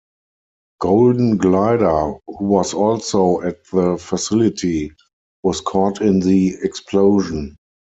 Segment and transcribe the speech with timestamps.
[0.79, 4.93] Golden Glider, who was also at the facility,
[5.43, 7.55] was caught in the explosion.